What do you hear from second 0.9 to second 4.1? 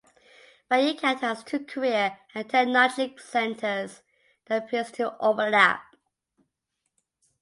County has two Career and Technology Centers